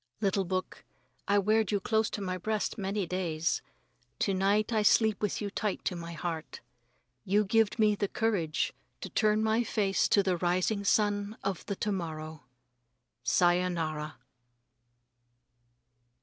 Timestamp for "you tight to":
5.41-5.95